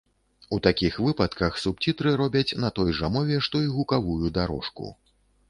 [0.55, 4.93] У такіх выпадках субцітры робяць на той жа мове, што і гукавую дарожку.